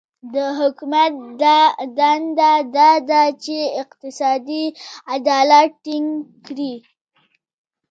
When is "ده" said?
3.09-3.21